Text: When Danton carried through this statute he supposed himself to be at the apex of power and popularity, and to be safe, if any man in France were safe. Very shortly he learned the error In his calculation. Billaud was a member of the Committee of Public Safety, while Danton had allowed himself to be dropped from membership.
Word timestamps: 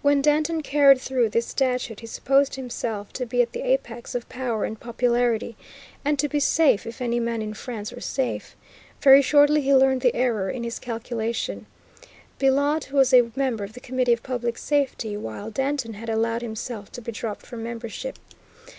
When 0.00 0.22
Danton 0.22 0.62
carried 0.62 0.98
through 0.98 1.28
this 1.28 1.46
statute 1.48 2.00
he 2.00 2.06
supposed 2.06 2.54
himself 2.54 3.12
to 3.12 3.26
be 3.26 3.42
at 3.42 3.52
the 3.52 3.60
apex 3.70 4.14
of 4.14 4.26
power 4.30 4.64
and 4.64 4.80
popularity, 4.80 5.58
and 6.06 6.18
to 6.18 6.26
be 6.26 6.40
safe, 6.40 6.86
if 6.86 7.02
any 7.02 7.20
man 7.20 7.42
in 7.42 7.52
France 7.52 7.92
were 7.92 8.00
safe. 8.00 8.56
Very 9.02 9.20
shortly 9.20 9.60
he 9.60 9.74
learned 9.74 10.00
the 10.00 10.14
error 10.16 10.48
In 10.48 10.64
his 10.64 10.78
calculation. 10.78 11.66
Billaud 12.38 12.90
was 12.92 13.12
a 13.12 13.30
member 13.36 13.62
of 13.62 13.74
the 13.74 13.80
Committee 13.80 14.14
of 14.14 14.22
Public 14.22 14.56
Safety, 14.56 15.18
while 15.18 15.50
Danton 15.50 15.92
had 15.92 16.08
allowed 16.08 16.40
himself 16.40 16.90
to 16.92 17.02
be 17.02 17.12
dropped 17.12 17.44
from 17.44 17.62
membership. 17.62 18.18